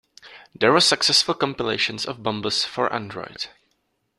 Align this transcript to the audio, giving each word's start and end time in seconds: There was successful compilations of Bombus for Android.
There 0.55 0.73
was 0.73 0.87
successful 0.87 1.35
compilations 1.35 2.07
of 2.07 2.23
Bombus 2.23 2.65
for 2.65 2.91
Android. 2.91 3.49